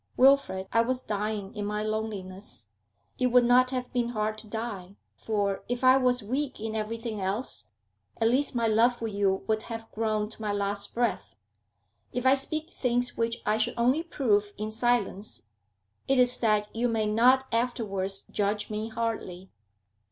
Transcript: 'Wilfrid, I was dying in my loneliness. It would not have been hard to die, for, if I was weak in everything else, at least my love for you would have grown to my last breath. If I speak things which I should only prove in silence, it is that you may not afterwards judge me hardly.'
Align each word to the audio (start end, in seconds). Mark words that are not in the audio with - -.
'Wilfrid, 0.17 0.65
I 0.73 0.81
was 0.81 1.03
dying 1.03 1.53
in 1.55 1.63
my 1.67 1.83
loneliness. 1.83 2.69
It 3.19 3.27
would 3.27 3.45
not 3.45 3.69
have 3.69 3.93
been 3.93 4.09
hard 4.09 4.35
to 4.39 4.47
die, 4.47 4.95
for, 5.15 5.63
if 5.69 5.83
I 5.83 5.97
was 5.97 6.23
weak 6.23 6.59
in 6.59 6.73
everything 6.75 7.21
else, 7.21 7.67
at 8.17 8.27
least 8.27 8.55
my 8.55 8.65
love 8.65 8.95
for 8.95 9.05
you 9.05 9.43
would 9.45 9.61
have 9.69 9.91
grown 9.91 10.27
to 10.29 10.41
my 10.41 10.51
last 10.51 10.95
breath. 10.95 11.35
If 12.11 12.25
I 12.25 12.33
speak 12.33 12.71
things 12.71 13.15
which 13.15 13.43
I 13.45 13.57
should 13.59 13.75
only 13.77 14.01
prove 14.01 14.53
in 14.57 14.71
silence, 14.71 15.49
it 16.07 16.17
is 16.17 16.35
that 16.39 16.75
you 16.75 16.87
may 16.87 17.05
not 17.05 17.45
afterwards 17.51 18.23
judge 18.31 18.71
me 18.71 18.87
hardly.' 18.89 19.51